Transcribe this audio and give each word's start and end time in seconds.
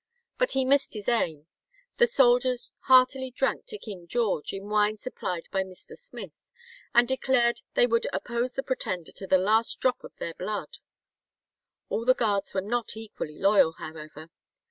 "But 0.39 0.53
he 0.53 0.65
missed 0.65 0.95
his 0.95 1.07
aim." 1.07 1.45
The 1.97 2.07
soldiers 2.07 2.71
heartily 2.85 3.29
drank 3.29 3.67
to 3.67 3.77
King 3.77 4.07
George 4.07 4.51
in 4.51 4.67
wine 4.67 4.97
supplied 4.97 5.47
by 5.51 5.61
Mr. 5.61 5.95
Smith, 5.95 6.49
and 6.91 7.07
declared 7.07 7.61
they 7.75 7.85
would 7.85 8.07
oppose 8.11 8.53
the 8.53 8.63
Pretender 8.63 9.11
to 9.11 9.27
the 9.27 9.37
last 9.37 9.79
drop 9.79 10.03
of 10.03 10.15
their 10.15 10.33
blood. 10.33 10.79
All 11.89 12.03
the 12.03 12.15
guards 12.15 12.55
were 12.55 12.61
not 12.61 12.97
equally 12.97 13.37
loyal, 13.37 13.73
however. 13.73 14.31